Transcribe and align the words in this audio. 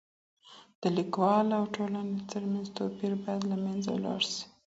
د 0.81 0.83
ليکوال 0.97 1.47
او 1.57 1.63
ټولني 1.75 2.19
ترمنځ 2.31 2.67
توپير 2.77 3.13
بايد 3.23 3.41
له 3.51 3.57
منځه 3.65 3.89
ولاړ 3.93 4.19
سي. 4.31 4.43